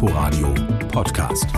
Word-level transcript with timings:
Inforadio 0.00 0.54
Podcast. 0.92 1.48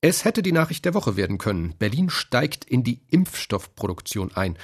Es 0.00 0.24
hätte 0.24 0.40
die 0.40 0.52
Nachricht 0.52 0.84
der 0.84 0.94
Woche 0.94 1.16
werden 1.16 1.36
können. 1.36 1.74
Berlin 1.76 2.10
steigt 2.10 2.64
in 2.64 2.84
die 2.84 3.02
Impfstoffproduktion 3.10 4.30
ein. 4.36 4.56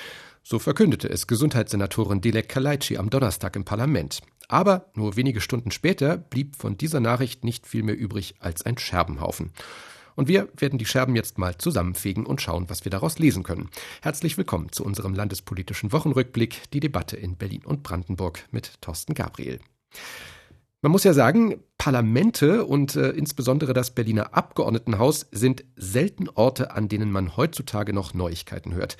So 0.44 0.60
verkündete 0.60 1.08
es 1.08 1.26
Gesundheitssenatorin 1.26 2.20
Dilek 2.20 2.48
Kalaitschi 2.48 2.96
am 2.96 3.10
Donnerstag 3.10 3.56
im 3.56 3.64
Parlament. 3.64 4.20
Aber 4.46 4.92
nur 4.94 5.16
wenige 5.16 5.40
Stunden 5.40 5.72
später 5.72 6.16
blieb 6.16 6.54
von 6.54 6.78
dieser 6.78 7.00
Nachricht 7.00 7.42
nicht 7.42 7.66
viel 7.66 7.82
mehr 7.82 7.98
übrig 7.98 8.36
als 8.38 8.64
ein 8.64 8.78
Scherbenhaufen. 8.78 9.50
Und 10.14 10.28
wir 10.28 10.48
werden 10.56 10.78
die 10.78 10.86
Scherben 10.86 11.16
jetzt 11.16 11.38
mal 11.38 11.58
zusammenfegen 11.58 12.24
und 12.24 12.40
schauen, 12.40 12.70
was 12.70 12.84
wir 12.84 12.90
daraus 12.90 13.18
lesen 13.18 13.42
können. 13.42 13.68
Herzlich 14.00 14.38
willkommen 14.38 14.70
zu 14.70 14.84
unserem 14.84 15.12
landespolitischen 15.12 15.90
Wochenrückblick, 15.90 16.70
die 16.70 16.78
Debatte 16.78 17.16
in 17.16 17.36
Berlin 17.36 17.64
und 17.64 17.82
Brandenburg 17.82 18.44
mit 18.52 18.80
Thorsten 18.80 19.14
Gabriel. 19.14 19.58
Man 20.86 20.92
muss 20.92 21.02
ja 21.02 21.14
sagen, 21.14 21.64
Parlamente 21.78 22.64
und 22.64 22.94
äh, 22.94 23.10
insbesondere 23.10 23.72
das 23.72 23.90
Berliner 23.90 24.36
Abgeordnetenhaus 24.36 25.26
sind 25.32 25.64
selten 25.74 26.28
Orte, 26.28 26.70
an 26.76 26.86
denen 26.86 27.10
man 27.10 27.36
heutzutage 27.36 27.92
noch 27.92 28.14
Neuigkeiten 28.14 28.72
hört. 28.72 28.96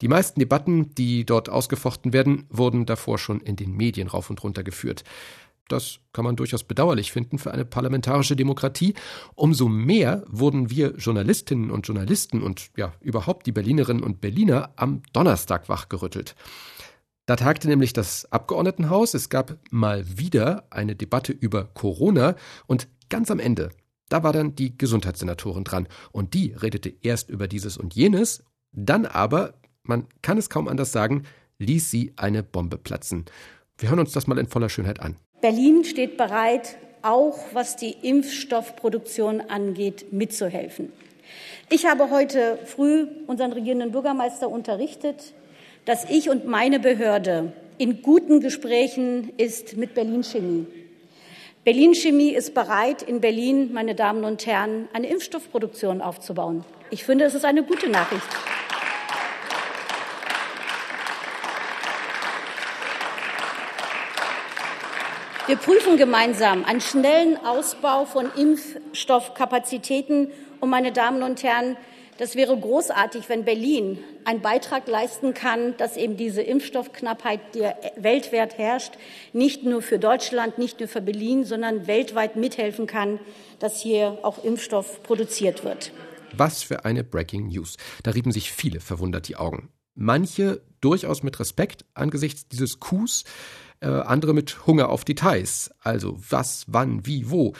Die 0.00 0.08
meisten 0.08 0.40
Debatten, 0.40 0.96
die 0.96 1.24
dort 1.24 1.48
ausgefochten 1.48 2.12
werden, 2.12 2.46
wurden 2.48 2.86
davor 2.86 3.18
schon 3.18 3.40
in 3.40 3.54
den 3.54 3.76
Medien 3.76 4.08
rauf 4.08 4.30
und 4.30 4.42
runter 4.42 4.64
geführt. 4.64 5.04
Das 5.68 6.00
kann 6.12 6.24
man 6.24 6.34
durchaus 6.34 6.64
bedauerlich 6.64 7.12
finden 7.12 7.38
für 7.38 7.52
eine 7.52 7.64
parlamentarische 7.64 8.34
Demokratie. 8.34 8.94
Umso 9.36 9.68
mehr 9.68 10.24
wurden 10.26 10.70
wir 10.70 10.96
Journalistinnen 10.96 11.70
und 11.70 11.86
Journalisten 11.86 12.42
und 12.42 12.70
ja 12.76 12.94
überhaupt 13.00 13.46
die 13.46 13.52
Berlinerinnen 13.52 14.02
und 14.02 14.20
Berliner 14.20 14.72
am 14.74 15.04
Donnerstag 15.12 15.68
wachgerüttelt. 15.68 16.34
Da 17.26 17.36
tagte 17.36 17.68
nämlich 17.68 17.92
das 17.92 18.30
Abgeordnetenhaus. 18.32 19.14
Es 19.14 19.28
gab 19.28 19.56
mal 19.70 20.04
wieder 20.18 20.64
eine 20.70 20.96
Debatte 20.96 21.32
über 21.32 21.66
Corona 21.72 22.34
und 22.66 22.88
ganz 23.08 23.30
am 23.30 23.38
Ende, 23.38 23.70
da 24.08 24.22
war 24.22 24.32
dann 24.32 24.56
die 24.56 24.76
Gesundheitssenatorin 24.76 25.64
dran 25.64 25.88
und 26.10 26.34
die 26.34 26.52
redete 26.52 26.92
erst 27.00 27.30
über 27.30 27.48
dieses 27.48 27.78
und 27.78 27.94
jenes, 27.94 28.44
dann 28.72 29.06
aber, 29.06 29.54
man 29.84 30.06
kann 30.20 30.36
es 30.36 30.50
kaum 30.50 30.68
anders 30.68 30.92
sagen, 30.92 31.22
ließ 31.58 31.90
sie 31.90 32.12
eine 32.16 32.42
Bombe 32.42 32.76
platzen. 32.76 33.24
Wir 33.78 33.88
hören 33.88 34.00
uns 34.00 34.12
das 34.12 34.26
mal 34.26 34.38
in 34.38 34.48
voller 34.48 34.68
Schönheit 34.68 35.00
an. 35.00 35.16
Berlin 35.40 35.84
steht 35.84 36.16
bereit, 36.16 36.76
auch 37.02 37.38
was 37.52 37.76
die 37.76 37.92
Impfstoffproduktion 38.02 39.40
angeht, 39.40 40.12
mitzuhelfen. 40.12 40.92
Ich 41.70 41.86
habe 41.86 42.10
heute 42.10 42.58
früh 42.66 43.06
unseren 43.26 43.52
regierenden 43.52 43.92
Bürgermeister 43.92 44.48
unterrichtet, 44.48 45.32
dass 45.84 46.08
ich 46.08 46.30
und 46.30 46.46
meine 46.46 46.78
Behörde 46.78 47.52
in 47.78 48.02
guten 48.02 48.40
Gesprächen 48.40 49.32
ist 49.36 49.76
mit 49.76 49.94
Berlin 49.94 50.22
Chemie. 50.22 50.66
Berlin 51.64 51.94
Chemie 51.94 52.30
ist 52.30 52.54
bereit, 52.54 53.02
in 53.02 53.20
Berlin, 53.20 53.72
meine 53.72 53.94
Damen 53.94 54.24
und 54.24 54.46
Herren, 54.46 54.88
eine 54.92 55.08
Impfstoffproduktion 55.08 56.00
aufzubauen. 56.00 56.64
Ich 56.90 57.04
finde, 57.04 57.24
es 57.24 57.34
ist 57.34 57.44
eine 57.44 57.62
gute 57.62 57.88
Nachricht. 57.88 58.26
Wir 65.46 65.56
prüfen 65.56 65.96
gemeinsam 65.96 66.64
einen 66.64 66.80
schnellen 66.80 67.36
Ausbau 67.44 68.04
von 68.04 68.30
Impfstoffkapazitäten. 68.36 70.30
Und 70.60 70.70
meine 70.70 70.92
Damen 70.92 71.22
und 71.22 71.42
Herren, 71.42 71.76
das 72.22 72.36
wäre 72.36 72.56
großartig, 72.56 73.28
wenn 73.28 73.44
Berlin 73.44 73.98
einen 74.24 74.42
Beitrag 74.42 74.86
leisten 74.86 75.34
kann, 75.34 75.76
dass 75.76 75.96
eben 75.96 76.16
diese 76.16 76.40
Impfstoffknappheit, 76.40 77.40
die 77.56 77.68
weltweit 77.96 78.58
herrscht, 78.58 78.92
nicht 79.32 79.64
nur 79.64 79.82
für 79.82 79.98
Deutschland, 79.98 80.56
nicht 80.56 80.78
nur 80.78 80.88
für 80.88 81.00
Berlin, 81.00 81.44
sondern 81.44 81.88
weltweit 81.88 82.36
mithelfen 82.36 82.86
kann, 82.86 83.18
dass 83.58 83.80
hier 83.80 84.18
auch 84.22 84.44
Impfstoff 84.44 85.02
produziert 85.02 85.64
wird. 85.64 85.90
Was 86.36 86.62
für 86.62 86.84
eine 86.84 87.02
Breaking 87.02 87.48
News. 87.48 87.76
Da 88.04 88.12
rieben 88.12 88.30
sich 88.30 88.52
viele 88.52 88.78
verwundert 88.78 89.26
die 89.26 89.34
Augen. 89.34 89.70
Manche 89.96 90.62
durchaus 90.80 91.24
mit 91.24 91.40
Respekt 91.40 91.84
angesichts 91.92 92.46
dieses 92.46 92.78
Coups, 92.78 93.24
äh, 93.80 93.88
andere 93.88 94.32
mit 94.32 94.64
Hunger 94.68 94.90
auf 94.90 95.04
Details. 95.04 95.72
Also 95.80 96.16
was, 96.30 96.66
wann, 96.68 97.04
wie, 97.04 97.32
wo. 97.32 97.54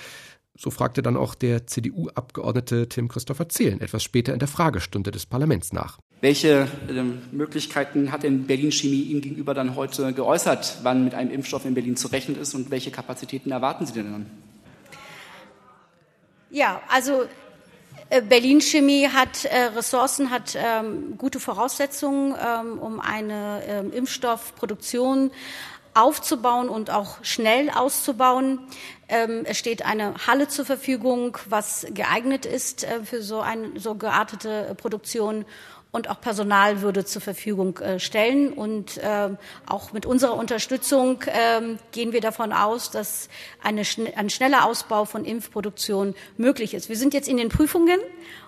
So 0.54 0.70
fragte 0.70 1.02
dann 1.02 1.16
auch 1.16 1.34
der 1.34 1.66
CDU-Abgeordnete 1.66 2.88
Tim 2.88 3.08
Christopher 3.08 3.48
Zehlen 3.48 3.80
etwas 3.80 4.02
später 4.02 4.32
in 4.34 4.38
der 4.38 4.48
Fragestunde 4.48 5.10
des 5.10 5.24
Parlaments 5.24 5.72
nach. 5.72 5.98
Welche 6.20 6.68
äh, 6.88 7.02
Möglichkeiten 7.34 8.12
hat 8.12 8.22
denn 8.22 8.46
Berlin 8.46 8.70
Chemie 8.70 9.02
Ihnen 9.02 9.22
gegenüber 9.22 9.54
dann 9.54 9.74
heute 9.76 10.12
geäußert, 10.12 10.78
wann 10.82 11.04
mit 11.04 11.14
einem 11.14 11.30
Impfstoff 11.30 11.64
in 11.64 11.74
Berlin 11.74 11.96
zu 11.96 12.08
rechnen 12.08 12.38
ist 12.38 12.54
und 12.54 12.70
welche 12.70 12.90
Kapazitäten 12.90 13.50
erwarten 13.50 13.86
Sie 13.86 13.94
denn 13.94 14.12
dann? 14.12 14.26
Ja, 16.50 16.82
also 16.88 17.24
äh, 18.10 18.20
Berlin 18.20 18.60
Chemie 18.60 19.08
hat 19.08 19.46
äh, 19.46 19.56
Ressourcen, 19.74 20.30
hat 20.30 20.54
ähm, 20.54 21.16
gute 21.16 21.40
Voraussetzungen, 21.40 22.34
ähm, 22.38 22.78
um 22.78 23.00
eine 23.00 23.62
ähm, 23.66 23.90
Impfstoffproduktion 23.90 25.30
aufzubauen 25.94 26.68
und 26.68 26.90
auch 26.90 27.22
schnell 27.22 27.70
auszubauen. 27.70 28.60
Ähm, 29.08 29.42
es 29.44 29.58
steht 29.58 29.84
eine 29.84 30.14
Halle 30.26 30.48
zur 30.48 30.64
Verfügung, 30.64 31.36
was 31.48 31.86
geeignet 31.90 32.46
ist 32.46 32.84
äh, 32.84 33.04
für 33.04 33.22
so 33.22 33.40
eine 33.40 33.78
so 33.78 33.94
geartete 33.94 34.68
äh, 34.68 34.74
Produktion 34.74 35.44
und 35.92 36.08
auch 36.08 36.20
Personal 36.20 36.80
würde 36.80 37.04
zur 37.04 37.20
Verfügung 37.20 37.76
äh, 37.78 38.00
stellen. 38.00 38.54
Und 38.54 38.96
äh, 38.96 39.28
auch 39.66 39.92
mit 39.92 40.06
unserer 40.06 40.34
Unterstützung 40.34 41.20
äh, 41.22 41.76
gehen 41.92 42.12
wir 42.12 42.22
davon 42.22 42.52
aus, 42.52 42.90
dass 42.90 43.28
eine, 43.62 43.82
ein 44.16 44.30
schneller 44.30 44.64
Ausbau 44.64 45.04
von 45.04 45.26
Impfproduktion 45.26 46.14
möglich 46.38 46.72
ist. 46.74 46.88
Wir 46.88 46.96
sind 46.96 47.12
jetzt 47.12 47.28
in 47.28 47.36
den 47.36 47.50
Prüfungen 47.50 48.00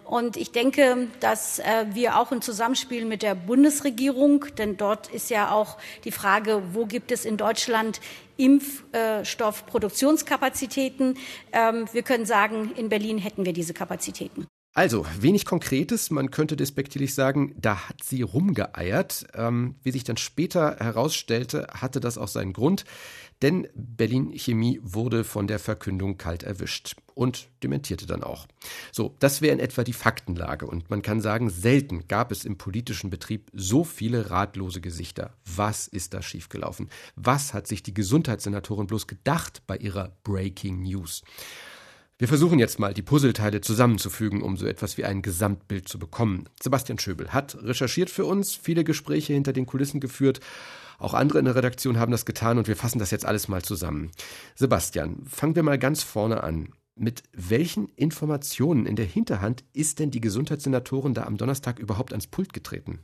und 0.04 0.38
ich 0.38 0.52
denke, 0.52 1.08
dass 1.20 1.58
äh, 1.58 1.84
wir 1.92 2.18
auch 2.18 2.32
im 2.32 2.40
Zusammenspiel 2.40 3.04
mit 3.04 3.20
der 3.22 3.34
Bundesregierung, 3.34 4.46
denn 4.56 4.78
dort 4.78 5.08
ist 5.08 5.28
ja 5.28 5.50
auch 5.50 5.76
die 6.04 6.12
Frage, 6.12 6.62
wo 6.72 6.86
gibt 6.86 7.12
es 7.12 7.26
in 7.26 7.36
Deutschland 7.36 8.00
Impfstoffproduktionskapazitäten. 8.38 11.18
Ähm, 11.52 11.84
wir 11.92 12.02
können 12.02 12.24
sagen, 12.24 12.72
in 12.74 12.88
Berlin 12.88 13.18
hätten 13.18 13.44
wir 13.44 13.52
diese 13.52 13.74
Kapazitäten. 13.74 14.46
Also, 14.76 15.06
wenig 15.20 15.44
Konkretes, 15.44 16.10
man 16.10 16.32
könnte 16.32 16.56
despektierlich 16.56 17.14
sagen, 17.14 17.54
da 17.56 17.88
hat 17.88 18.02
sie 18.02 18.22
rumgeeiert. 18.22 19.24
Ähm, 19.32 19.76
wie 19.84 19.92
sich 19.92 20.02
dann 20.02 20.16
später 20.16 20.78
herausstellte, 20.80 21.68
hatte 21.70 22.00
das 22.00 22.18
auch 22.18 22.26
seinen 22.26 22.52
Grund, 22.52 22.84
denn 23.40 23.68
Berlin 23.76 24.32
Chemie 24.36 24.80
wurde 24.82 25.22
von 25.22 25.46
der 25.46 25.60
Verkündung 25.60 26.18
kalt 26.18 26.42
erwischt 26.42 26.96
und 27.14 27.50
dementierte 27.62 28.06
dann 28.06 28.24
auch. 28.24 28.48
So, 28.90 29.14
das 29.20 29.42
wäre 29.42 29.52
in 29.52 29.60
etwa 29.60 29.84
die 29.84 29.92
Faktenlage 29.92 30.66
und 30.66 30.90
man 30.90 31.02
kann 31.02 31.20
sagen, 31.20 31.50
selten 31.50 32.08
gab 32.08 32.32
es 32.32 32.44
im 32.44 32.58
politischen 32.58 33.10
Betrieb 33.10 33.52
so 33.52 33.84
viele 33.84 34.30
ratlose 34.30 34.80
Gesichter. 34.80 35.34
Was 35.44 35.86
ist 35.86 36.14
da 36.14 36.20
schiefgelaufen? 36.20 36.88
Was 37.14 37.54
hat 37.54 37.68
sich 37.68 37.84
die 37.84 37.94
Gesundheitssenatorin 37.94 38.88
bloß 38.88 39.06
gedacht 39.06 39.62
bei 39.68 39.76
ihrer 39.76 40.16
Breaking 40.24 40.82
News? 40.82 41.22
Wir 42.16 42.28
versuchen 42.28 42.60
jetzt 42.60 42.78
mal, 42.78 42.94
die 42.94 43.02
Puzzleteile 43.02 43.60
zusammenzufügen, 43.60 44.40
um 44.40 44.56
so 44.56 44.66
etwas 44.66 44.96
wie 44.96 45.04
ein 45.04 45.20
Gesamtbild 45.20 45.88
zu 45.88 45.98
bekommen. 45.98 46.44
Sebastian 46.62 47.00
Schöbel 47.00 47.30
hat 47.30 47.56
recherchiert 47.60 48.08
für 48.08 48.24
uns, 48.24 48.54
viele 48.54 48.84
Gespräche 48.84 49.32
hinter 49.32 49.52
den 49.52 49.66
Kulissen 49.66 49.98
geführt. 49.98 50.38
Auch 51.00 51.14
andere 51.14 51.40
in 51.40 51.44
der 51.46 51.56
Redaktion 51.56 51.98
haben 51.98 52.12
das 52.12 52.24
getan 52.24 52.56
und 52.56 52.68
wir 52.68 52.76
fassen 52.76 53.00
das 53.00 53.10
jetzt 53.10 53.26
alles 53.26 53.48
mal 53.48 53.62
zusammen. 53.62 54.12
Sebastian, 54.54 55.24
fangen 55.26 55.56
wir 55.56 55.64
mal 55.64 55.78
ganz 55.78 56.04
vorne 56.04 56.44
an. 56.44 56.68
Mit 56.94 57.24
welchen 57.32 57.88
Informationen 57.96 58.86
in 58.86 58.94
der 58.94 59.06
Hinterhand 59.06 59.64
ist 59.72 59.98
denn 59.98 60.12
die 60.12 60.20
Gesundheitssenatorin 60.20 61.14
da 61.14 61.24
am 61.24 61.36
Donnerstag 61.36 61.80
überhaupt 61.80 62.12
ans 62.12 62.28
Pult 62.28 62.52
getreten? 62.52 63.00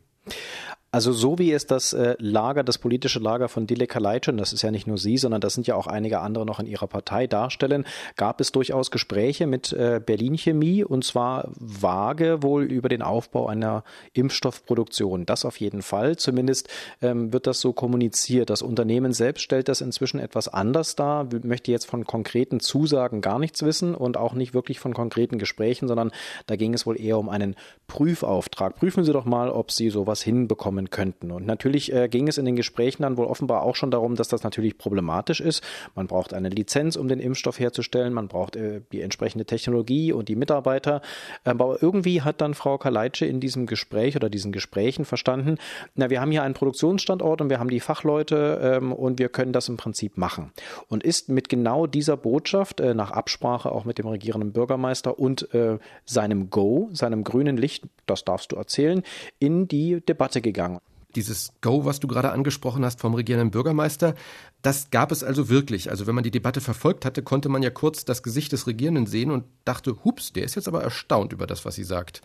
Also 0.93 1.12
so 1.12 1.39
wie 1.39 1.53
es 1.53 1.67
das 1.67 1.93
äh, 1.93 2.17
Lager, 2.19 2.65
das 2.65 2.78
politische 2.78 3.21
Lager 3.21 3.49
von 3.49 3.69
Dilek 3.69 3.91
Kaleitschen, 3.91 4.37
das 4.37 4.53
ist 4.53 4.62
ja 4.62 4.73
nicht 4.73 4.89
nur 4.89 4.99
sie, 4.99 5.19
sondern 5.19 5.41
das 5.41 5.55
sind 5.55 5.69
ja 5.69 5.77
auch 5.77 5.87
einige 5.87 6.19
andere 6.19 6.45
noch 6.45 6.59
in 6.59 6.66
ihrer 6.66 6.89
Partei 6.89 7.28
darstellen, 7.28 7.84
gab 8.16 8.41
es 8.41 8.51
durchaus 8.51 8.91
Gespräche 8.91 9.47
mit 9.47 9.72
äh, 9.72 10.01
Berlin 10.04 10.37
Chemie 10.37 10.83
und 10.83 11.04
zwar 11.04 11.48
vage 11.54 12.42
wohl 12.42 12.65
über 12.65 12.89
den 12.89 13.03
Aufbau 13.03 13.47
einer 13.47 13.84
Impfstoffproduktion. 14.15 15.27
Das 15.27 15.45
auf 15.45 15.60
jeden 15.60 15.83
Fall. 15.83 16.16
Zumindest 16.16 16.69
ähm, 17.03 17.33
wird 17.33 17.47
das 17.47 17.60
so 17.60 17.72
kommuniziert. 17.72 18.51
Das 18.51 18.60
Unternehmen 18.60 19.13
selbst 19.13 19.43
stellt 19.43 19.69
das 19.69 19.83
inzwischen 19.83 20.19
etwas 20.19 20.48
anders 20.48 20.97
dar, 20.97 21.28
möchte 21.45 21.71
jetzt 21.71 21.86
von 21.86 22.04
konkreten 22.04 22.59
Zusagen 22.59 23.21
gar 23.21 23.39
nichts 23.39 23.63
wissen 23.63 23.95
und 23.95 24.16
auch 24.16 24.34
nicht 24.34 24.54
wirklich 24.54 24.81
von 24.81 24.93
konkreten 24.93 25.39
Gesprächen, 25.39 25.86
sondern 25.86 26.10
da 26.47 26.57
ging 26.57 26.75
es 26.75 26.84
wohl 26.84 27.01
eher 27.01 27.19
um 27.19 27.28
einen 27.28 27.54
Prüfauftrag. 27.86 28.75
Prüfen 28.75 29.04
Sie 29.04 29.13
doch 29.13 29.25
mal, 29.25 29.51
ob 29.51 29.71
Sie 29.71 29.91
sowas 29.91 30.21
hinbekommen 30.21 30.79
zusammenkommen 30.80 31.00
könnten. 31.00 31.30
Und 31.30 31.47
natürlich 31.47 31.92
äh, 31.92 32.09
ging 32.09 32.28
es 32.28 32.38
in 32.38 32.44
den 32.44 32.56
Gesprächen 32.56 33.03
dann 33.03 33.16
wohl 33.16 33.27
offenbar 33.27 33.62
auch 33.62 33.74
schon 33.74 33.91
darum, 33.91 34.16
dass 34.16 34.28
das 34.28 34.42
natürlich 34.42 34.77
problematisch 34.77 35.41
ist. 35.41 35.62
Man 35.94 36.06
braucht 36.06 36.34
eine 36.34 36.50
Lizenz, 36.50 36.97
um 36.97 37.09
den 37.09 37.21
Impfstoff 37.21 37.59
herzustellen, 37.59 38.12
man 38.12 38.28
braucht 38.28 38.56
äh, 38.56 38.82
die 38.92 39.00
entsprechende 39.00 39.44
Technologie 39.44 40.12
und 40.12 40.28
die 40.28 40.36
Mitarbeiter. 40.36 41.00
Aber 41.44 41.82
irgendwie 41.82 42.22
hat 42.22 42.41
dann 42.41 42.54
Frau 42.54 42.78
Kaleitsche 42.78 43.27
in 43.27 43.41
diesem 43.41 43.66
Gespräch 43.66 44.16
oder 44.16 44.28
diesen 44.28 44.53
Gesprächen 44.53 45.04
verstanden, 45.04 45.56
na, 45.94 46.10
wir 46.10 46.21
haben 46.21 46.30
hier 46.30 46.42
einen 46.42 46.54
Produktionsstandort 46.54 47.41
und 47.41 47.50
wir 47.50 47.59
haben 47.59 47.71
die 47.71 47.80
Fachleute 47.80 48.60
ähm, 48.62 48.92
und 48.92 49.18
wir 49.18 49.28
können 49.28 49.53
das 49.53 49.68
im 49.68 49.76
Prinzip 49.76 50.18
machen. 50.18 50.53
Und 50.88 51.03
ist 51.03 51.28
mit 51.28 51.48
genau 51.48 51.86
dieser 51.86 52.16
Botschaft 52.16 52.80
äh, 52.80 52.94
nach 52.94 53.10
Absprache 53.10 53.72
auch 53.72 53.84
mit 53.84 53.98
dem 53.98 54.06
regierenden 54.06 54.53
Bürgermeister 54.53 55.18
und 55.18 55.53
äh, 55.54 55.78
seinem 56.04 56.50
Go, 56.50 56.91
seinem 56.92 57.24
grünen 57.24 57.56
Licht, 57.56 57.84
das 58.06 58.24
darfst 58.24 58.53
du 58.53 58.56
erzählen, 58.56 59.03
in 59.38 59.66
die 59.66 60.00
Debatte 60.04 60.41
gegangen. 60.41 60.70
Dieses 61.16 61.53
Go, 61.60 61.84
was 61.84 62.01
du 62.01 62.09
gerade 62.09 62.33
angesprochen 62.33 62.84
hast 62.84 63.01
vom 63.01 63.15
regierenden 63.15 63.51
Bürgermeister, 63.51 64.15
das 64.62 64.91
gab 64.91 65.12
es 65.12 65.24
also 65.24 65.48
wirklich. 65.48 65.91
Also 65.91 66.07
wenn 66.07 66.15
man 66.15 66.24
die 66.24 66.30
Debatte 66.30 66.60
verfolgt 66.60 67.04
hatte, 67.04 67.22
konnte 67.22 67.48
man 67.48 67.62
ja 67.62 67.71
kurz 67.71 68.04
das 68.04 68.22
Gesicht 68.22 68.53
des 68.53 68.66
Regierenden 68.66 69.07
sehen 69.07 69.30
und 69.30 69.45
dachte, 69.65 70.04
hups, 70.04 70.33
der 70.33 70.45
ist 70.45 70.54
jetzt 70.54 70.68
aber 70.68 70.83
erstaunt 70.83 71.33
über 71.33 71.47
das, 71.47 71.65
was 71.65 71.74
sie 71.74 71.84
sagt. 71.84 72.22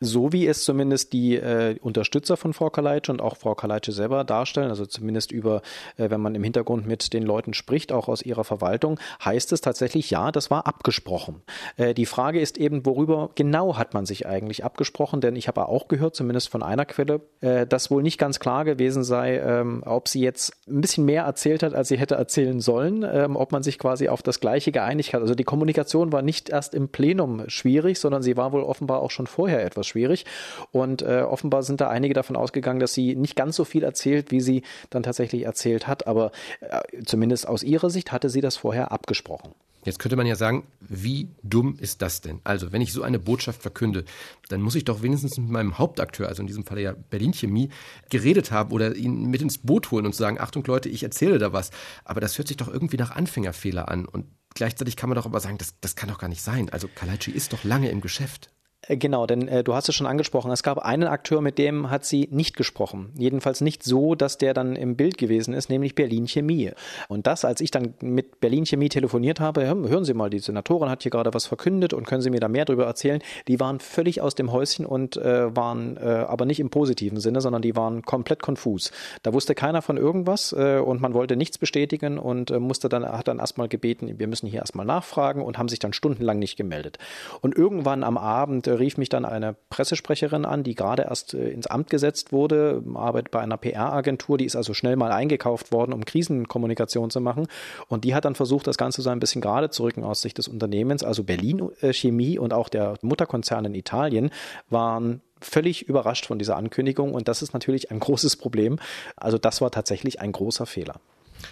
So 0.00 0.32
wie 0.32 0.46
es 0.46 0.64
zumindest 0.64 1.12
die 1.12 1.36
äh, 1.36 1.78
Unterstützer 1.80 2.36
von 2.36 2.52
Frau 2.52 2.70
Kaleitsche 2.70 3.12
und 3.12 3.22
auch 3.22 3.36
Frau 3.36 3.54
Kaleitsche 3.54 3.92
selber 3.92 4.24
darstellen, 4.24 4.68
also 4.68 4.86
zumindest 4.86 5.32
über, 5.32 5.62
äh, 5.96 6.10
wenn 6.10 6.20
man 6.20 6.34
im 6.34 6.42
Hintergrund 6.42 6.86
mit 6.86 7.12
den 7.12 7.22
Leuten 7.22 7.54
spricht, 7.54 7.92
auch 7.92 8.08
aus 8.08 8.22
ihrer 8.22 8.44
Verwaltung, 8.44 8.98
heißt 9.24 9.52
es 9.52 9.60
tatsächlich, 9.60 10.10
ja, 10.10 10.32
das 10.32 10.50
war 10.50 10.66
abgesprochen. 10.66 11.42
Äh, 11.76 11.94
die 11.94 12.06
Frage 12.06 12.40
ist 12.40 12.58
eben, 12.58 12.84
worüber 12.84 13.30
genau 13.34 13.76
hat 13.76 13.94
man 13.94 14.06
sich 14.06 14.26
eigentlich 14.26 14.64
abgesprochen? 14.64 15.20
Denn 15.20 15.36
ich 15.36 15.48
habe 15.48 15.68
auch 15.68 15.88
gehört, 15.88 16.16
zumindest 16.16 16.48
von 16.48 16.62
einer 16.62 16.84
Quelle, 16.84 17.20
äh, 17.40 17.66
dass 17.66 17.90
wohl 17.90 18.02
nicht 18.02 18.18
ganz 18.18 18.40
klar 18.40 18.64
gewesen 18.64 19.04
sei, 19.04 19.38
ähm, 19.38 19.82
ob 19.86 20.08
sie 20.08 20.20
jetzt 20.20 20.52
ein 20.66 20.80
bisschen 20.80 21.04
mehr 21.04 21.24
erzählt 21.24 21.62
hat, 21.62 21.74
als 21.74 21.88
sie 21.88 21.98
hätte 21.98 22.16
erzählen 22.16 22.60
sollen, 22.60 23.04
ähm, 23.08 23.36
ob 23.36 23.52
man 23.52 23.62
sich 23.62 23.78
quasi 23.78 24.08
auf 24.08 24.22
das 24.22 24.40
Gleiche 24.40 24.72
geeinigt 24.72 25.14
hat. 25.14 25.20
Also 25.20 25.34
die 25.34 25.44
Kommunikation 25.44 26.12
war 26.12 26.22
nicht 26.22 26.50
erst 26.50 26.74
im 26.74 26.88
Plenum 26.88 27.44
schwierig, 27.48 28.00
sondern 28.00 28.22
sie 28.22 28.36
war 28.36 28.52
wohl 28.52 28.62
offenbar 28.62 29.00
auch 29.00 29.10
schon 29.10 29.26
vorher 29.34 29.64
etwas 29.64 29.86
schwierig. 29.86 30.24
Und 30.72 31.02
äh, 31.02 31.22
offenbar 31.22 31.62
sind 31.62 31.80
da 31.80 31.88
einige 31.88 32.14
davon 32.14 32.36
ausgegangen, 32.36 32.80
dass 32.80 32.94
sie 32.94 33.14
nicht 33.14 33.36
ganz 33.36 33.56
so 33.56 33.64
viel 33.64 33.82
erzählt, 33.82 34.30
wie 34.30 34.40
sie 34.40 34.62
dann 34.90 35.02
tatsächlich 35.02 35.42
erzählt 35.42 35.86
hat. 35.86 36.06
Aber 36.06 36.32
äh, 36.60 36.80
zumindest 37.04 37.46
aus 37.48 37.62
ihrer 37.62 37.90
Sicht 37.90 38.12
hatte 38.12 38.30
sie 38.30 38.40
das 38.40 38.56
vorher 38.56 38.92
abgesprochen. 38.92 39.54
Jetzt 39.84 39.98
könnte 39.98 40.16
man 40.16 40.26
ja 40.26 40.34
sagen, 40.34 40.66
wie 40.80 41.28
dumm 41.42 41.76
ist 41.78 42.00
das 42.00 42.22
denn? 42.22 42.40
Also, 42.42 42.72
wenn 42.72 42.80
ich 42.80 42.92
so 42.92 43.02
eine 43.02 43.18
Botschaft 43.18 43.60
verkünde, 43.60 44.04
dann 44.48 44.62
muss 44.62 44.74
ich 44.74 44.84
doch 44.84 45.02
wenigstens 45.02 45.36
mit 45.36 45.50
meinem 45.50 45.78
Hauptakteur, 45.78 46.28
also 46.28 46.40
in 46.40 46.46
diesem 46.46 46.64
Fall 46.64 46.78
ja 46.78 46.94
Berlin 47.10 47.34
Chemie, 47.34 47.68
geredet 48.08 48.50
haben 48.50 48.72
oder 48.72 48.96
ihn 48.96 49.26
mit 49.26 49.42
ins 49.42 49.58
Boot 49.58 49.90
holen 49.90 50.06
und 50.06 50.14
sagen, 50.14 50.40
Achtung 50.40 50.64
Leute, 50.64 50.88
ich 50.88 51.02
erzähle 51.02 51.38
da 51.38 51.52
was. 51.52 51.70
Aber 52.04 52.20
das 52.20 52.38
hört 52.38 52.48
sich 52.48 52.56
doch 52.56 52.68
irgendwie 52.68 52.96
nach 52.96 53.10
Anfängerfehler 53.10 53.88
an. 53.88 54.06
Und 54.06 54.26
gleichzeitig 54.54 54.96
kann 54.96 55.10
man 55.10 55.16
doch 55.16 55.26
aber 55.26 55.40
sagen, 55.40 55.58
das, 55.58 55.74
das 55.80 55.96
kann 55.96 56.08
doch 56.08 56.18
gar 56.18 56.28
nicht 56.28 56.42
sein. 56.42 56.70
Also 56.70 56.88
Kalaitschi 56.88 57.32
ist 57.32 57.52
doch 57.52 57.62
lange 57.62 57.90
im 57.90 58.00
Geschäft. 58.00 58.53
Äh, 58.88 58.96
genau, 58.96 59.26
denn 59.26 59.48
äh, 59.48 59.64
du 59.64 59.74
hast 59.74 59.88
es 59.88 59.94
schon 59.94 60.06
angesprochen. 60.06 60.50
Es 60.50 60.62
gab 60.62 60.78
einen 60.78 61.04
Akteur, 61.04 61.40
mit 61.40 61.58
dem 61.58 61.90
hat 61.90 62.04
sie 62.04 62.28
nicht 62.30 62.56
gesprochen. 62.56 63.12
Jedenfalls 63.16 63.60
nicht 63.60 63.82
so, 63.82 64.14
dass 64.14 64.38
der 64.38 64.54
dann 64.54 64.76
im 64.76 64.96
Bild 64.96 65.18
gewesen 65.18 65.54
ist, 65.54 65.68
nämlich 65.68 65.94
Berlin 65.94 66.26
Chemie. 66.26 66.72
Und 67.08 67.26
das, 67.26 67.44
als 67.44 67.60
ich 67.60 67.70
dann 67.70 67.94
mit 68.00 68.40
Berlin 68.40 68.66
Chemie 68.66 68.88
telefoniert 68.88 69.40
habe, 69.40 69.66
hören 69.66 70.04
Sie 70.04 70.14
mal, 70.14 70.30
die 70.30 70.38
Senatorin 70.38 70.90
hat 70.90 71.02
hier 71.02 71.10
gerade 71.10 71.34
was 71.34 71.46
verkündet 71.46 71.92
und 71.92 72.06
können 72.06 72.22
Sie 72.22 72.30
mir 72.30 72.40
da 72.40 72.48
mehr 72.48 72.64
darüber 72.64 72.86
erzählen? 72.86 73.22
Die 73.48 73.60
waren 73.60 73.80
völlig 73.80 74.20
aus 74.20 74.34
dem 74.34 74.52
Häuschen 74.52 74.86
und 74.86 75.16
äh, 75.16 75.54
waren 75.54 75.96
äh, 75.96 76.00
aber 76.00 76.44
nicht 76.44 76.60
im 76.60 76.70
positiven 76.70 77.20
Sinne, 77.20 77.40
sondern 77.40 77.62
die 77.62 77.76
waren 77.76 78.02
komplett 78.02 78.42
konfus. 78.42 78.92
Da 79.22 79.32
wusste 79.32 79.54
keiner 79.54 79.82
von 79.82 79.96
irgendwas 79.96 80.52
äh, 80.52 80.78
und 80.78 81.00
man 81.00 81.14
wollte 81.14 81.36
nichts 81.36 81.58
bestätigen 81.58 82.18
und 82.18 82.50
äh, 82.50 82.58
musste 82.58 82.88
dann, 82.88 83.04
hat 83.04 83.28
dann 83.28 83.38
erstmal 83.38 83.68
gebeten, 83.68 84.18
wir 84.18 84.26
müssen 84.26 84.46
hier 84.46 84.60
erstmal 84.60 84.86
nachfragen 84.86 85.42
und 85.42 85.58
haben 85.58 85.68
sich 85.68 85.78
dann 85.78 85.92
stundenlang 85.92 86.38
nicht 86.38 86.56
gemeldet. 86.56 86.98
Und 87.40 87.56
irgendwann 87.56 88.04
am 88.04 88.18
Abend 88.18 88.66
rief 88.78 88.96
mich 88.96 89.08
dann 89.08 89.24
eine 89.24 89.54
Pressesprecherin 89.70 90.44
an, 90.44 90.62
die 90.62 90.74
gerade 90.74 91.04
erst 91.04 91.34
äh, 91.34 91.48
ins 91.48 91.66
Amt 91.66 91.90
gesetzt 91.90 92.32
wurde, 92.32 92.82
arbeitet 92.94 93.30
bei 93.30 93.40
einer 93.40 93.56
PR-Agentur, 93.56 94.38
die 94.38 94.44
ist 94.44 94.56
also 94.56 94.74
schnell 94.74 94.96
mal 94.96 95.12
eingekauft 95.12 95.72
worden, 95.72 95.92
um 95.92 96.04
Krisenkommunikation 96.04 97.10
zu 97.10 97.20
machen. 97.20 97.46
Und 97.88 98.04
die 98.04 98.14
hat 98.14 98.24
dann 98.24 98.34
versucht, 98.34 98.66
das 98.66 98.76
Ganze 98.76 99.02
so 99.02 99.10
ein 99.10 99.20
bisschen 99.20 99.40
gerade 99.40 99.70
zu 99.70 99.82
rücken 99.84 100.04
aus 100.04 100.22
Sicht 100.22 100.38
des 100.38 100.48
Unternehmens. 100.48 101.02
Also 101.02 101.24
Berlin 101.24 101.70
äh, 101.80 101.92
Chemie 101.92 102.38
und 102.38 102.52
auch 102.52 102.68
der 102.68 102.94
Mutterkonzern 103.02 103.64
in 103.64 103.74
Italien 103.74 104.30
waren 104.70 105.20
völlig 105.40 105.88
überrascht 105.88 106.26
von 106.26 106.38
dieser 106.38 106.56
Ankündigung 106.56 107.12
und 107.12 107.28
das 107.28 107.42
ist 107.42 107.52
natürlich 107.52 107.90
ein 107.90 108.00
großes 108.00 108.36
Problem. 108.36 108.78
Also 109.16 109.38
das 109.38 109.60
war 109.60 109.70
tatsächlich 109.70 110.20
ein 110.20 110.32
großer 110.32 110.66
Fehler. 110.66 110.94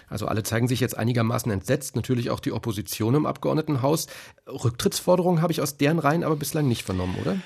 Also 0.09 0.27
alle 0.27 0.43
zeigen 0.43 0.67
sich 0.67 0.79
jetzt 0.79 0.97
einigermaßen 0.97 1.51
entsetzt, 1.51 1.95
natürlich 1.95 2.29
auch 2.29 2.39
die 2.39 2.51
Opposition 2.51 3.15
im 3.15 3.25
Abgeordnetenhaus. 3.25 4.07
Rücktrittsforderungen 4.47 5.41
habe 5.41 5.53
ich 5.53 5.61
aus 5.61 5.77
deren 5.77 5.99
Reihen 5.99 6.23
aber 6.23 6.35
bislang 6.35 6.67
nicht 6.67 6.83
vernommen, 6.83 7.17
oder? 7.21 7.37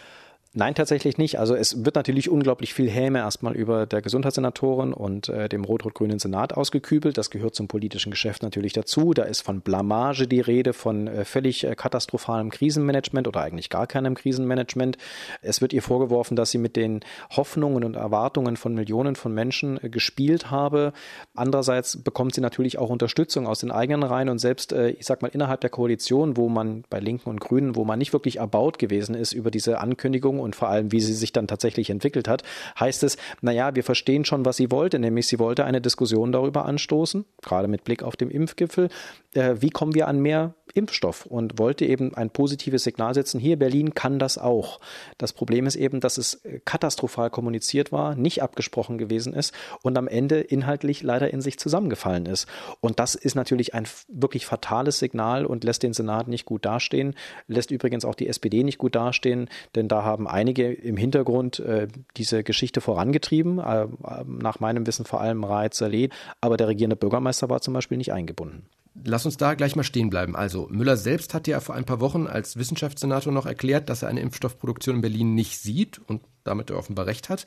Nein, 0.54 0.76
tatsächlich 0.76 1.18
nicht. 1.18 1.40
Also 1.40 1.56
es 1.56 1.86
wird 1.86 1.96
natürlich 1.96 2.30
unglaublich 2.30 2.74
viel 2.74 2.90
Häme 2.90 3.20
erstmal 3.20 3.56
über 3.56 3.86
der 3.86 4.02
Gesundheitssenatorin 4.02 4.94
und 4.94 5.30
äh, 5.30 5.50
dem 5.50 5.64
rot-rot-grünen 5.64 6.20
Senat 6.20 6.54
ausgekübelt. 6.56 7.18
Das 7.18 7.30
gehört 7.30 7.54
zum 7.54 7.68
politischen 7.68 8.10
Geschäft 8.12 8.42
natürlich 8.44 8.74
dazu. 8.74 9.14
Da 9.14 9.24
ist 9.24 9.42
von 9.42 9.62
Blamage 9.62 10.28
die 10.28 10.40
Rede, 10.40 10.74
von 10.74 11.08
äh, 11.08 11.26
völlig 11.26 11.64
äh, 11.64 11.76
katastrophalem 11.76 12.50
Krisenmanagement 12.50 13.28
oder 13.28 13.42
eigentlich 13.42 13.70
gar 13.70 13.86
keinem 13.88 14.16
Krisenmanagement. 14.16 14.98
Es 15.42 15.62
wird 15.62 15.74
ihr 15.74 15.84
vorgeworfen, 15.84 16.36
dass 16.36 16.50
sie 16.52 16.58
mit 16.58 16.76
den 16.76 17.02
Hoffnungen 17.30 17.84
und 17.84 17.96
Erwartungen 17.96 18.58
von 18.58 18.74
Millionen 18.74 19.16
von 19.16 19.34
Menschen 19.34 19.84
äh, 19.84 19.90
gespielt 19.90 20.50
habe. 20.50 20.94
Andererseits 21.36 22.02
bekommt 22.02 22.34
sie 22.34 22.42
natürlich 22.42 22.80
auch 22.80 22.90
Unterstützung 22.90 23.48
aus 23.48 23.60
den 23.60 23.72
eigenen 23.72 24.04
Reihen 24.04 24.30
und 24.30 24.40
selbst, 24.40 24.74
äh, 24.74 24.90
ich 24.90 25.06
sag 25.06 25.22
mal, 25.22 25.28
innerhalb 25.28 25.62
der 25.62 25.70
Koalition, 25.70 26.36
wo 26.36 26.50
man 26.50 26.84
bei 26.90 27.00
Linken 27.00 27.30
und 27.30 27.42
Grünen, 27.42 27.76
wo 27.76 27.86
man 27.86 28.00
nicht 28.00 28.14
wirklich 28.14 28.38
erbaut 28.38 28.80
gewesen 28.80 29.14
ist 29.14 29.34
über 29.34 29.52
diese 29.52 29.80
Ankündigung 29.80 30.37
und 30.40 30.56
vor 30.56 30.70
allem, 30.70 30.92
wie 30.92 31.02
sie 31.02 31.14
sich 31.14 31.34
dann 31.34 31.48
tatsächlich 31.48 31.90
entwickelt 31.90 32.28
hat, 32.28 32.44
heißt 32.80 33.04
es, 33.04 33.18
naja, 33.42 33.76
wir 33.76 33.84
verstehen 33.84 34.26
schon, 34.26 34.46
was 34.46 34.58
sie 34.58 34.72
wollte, 34.72 35.00
nämlich 35.00 35.28
sie 35.28 35.40
wollte 35.40 35.66
eine 35.66 35.82
Diskussion 35.82 36.32
darüber 36.32 36.66
anstoßen, 36.66 37.26
gerade 37.42 37.68
mit 37.68 37.84
Blick 37.84 38.04
auf 38.04 38.16
den 38.16 38.30
Impfgipfel, 38.30 38.90
wie 39.38 39.70
kommen 39.70 39.94
wir 39.94 40.08
an 40.08 40.20
mehr 40.20 40.56
Impfstoff 40.74 41.26
und 41.26 41.58
wollte 41.58 41.86
eben 41.86 42.14
ein 42.16 42.30
positives 42.30 42.84
Signal 42.84 43.14
setzen. 43.14 43.40
Hier 43.40 43.58
Berlin 43.58 43.94
kann 43.96 44.20
das 44.20 44.38
auch. 44.38 44.80
Das 45.18 45.34
Problem 45.34 45.66
ist 45.66 45.76
eben, 45.76 46.00
dass 46.00 46.18
es 46.18 46.36
äh, 46.46 46.60
katastrophal 46.64 47.30
kommuniziert 47.30 47.92
war, 47.92 48.16
nicht 48.16 48.44
abgesprochen 48.44 48.98
gewesen 48.98 49.34
ist 49.34 49.54
und 49.82 49.98
am 49.98 50.08
Ende 50.08 50.40
inhaltlich 50.40 51.02
leider 51.04 51.34
in 51.34 51.42
sich 51.42 51.58
zusammengefallen 51.58 52.26
ist. 52.26 52.48
Und 52.80 53.00
das 53.00 53.16
ist 53.16 53.36
natürlich 53.36 53.74
ein 53.74 53.88
wirklich 54.08 54.46
fatales 54.46 55.00
Signal 55.00 55.46
und 55.46 55.64
lässt 55.64 55.84
den 55.84 55.94
Senat 55.94 56.28
nicht 56.28 56.46
gut 56.46 56.66
dastehen, 56.66 57.16
lässt 57.48 57.72
übrigens 57.72 58.06
auch 58.06 58.16
die 58.16 58.28
SPD 58.28 58.64
nicht 58.64 58.78
gut 58.78 58.96
dastehen, 58.96 59.50
denn 59.76 59.88
da 59.88 60.04
haben 60.04 60.28
einige 60.28 60.72
im 60.72 60.98
Hintergrund 60.98 61.60
äh, 61.60 61.88
diese 62.18 62.44
Geschichte 62.44 62.82
vorangetrieben, 62.82 63.60
äh, 63.60 63.88
nach 64.26 64.60
meinem 64.60 64.86
Wissen 64.86 65.06
vor 65.06 65.22
allem 65.22 65.44
Raed 65.44 65.74
Saleh, 65.74 66.10
aber 66.42 66.58
der 66.58 66.68
regierende 66.68 66.96
Bürgermeister 66.96 67.50
war 67.50 67.62
zum 67.62 67.74
Beispiel 67.74 67.98
nicht 67.98 68.14
eingebunden. 68.14 68.68
Lass 69.04 69.26
uns 69.26 69.38
da 69.38 69.54
gleich 69.54 69.76
mal 69.76 69.84
stehen 69.84 70.10
bleiben. 70.10 70.36
Also, 70.36 70.68
Müller 70.70 70.98
selbst 70.98 71.34
hat 71.34 71.48
ja 71.48 71.60
vor 71.60 71.76
ein 71.76 71.86
paar 71.86 72.00
Wochen 72.00 72.28
als 72.28 72.58
Wissenschaftssenator 72.58 73.32
noch 73.32 73.46
erklärt, 73.46 73.90
dass 73.90 74.02
er 74.02 74.10
eine 74.10 74.22
Impfstoffproduktion 74.22 74.96
in 74.96 75.02
Berlin 75.02 75.36
nicht 75.36 75.60
sieht 75.60 76.00
und 76.08 76.22
damit 76.44 76.70
er 76.70 76.78
offenbar 76.78 77.06
recht 77.06 77.30
hat. 77.30 77.46